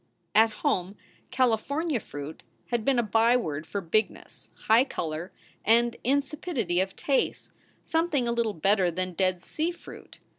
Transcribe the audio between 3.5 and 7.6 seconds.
for big ness, high color, and insipidity of taste,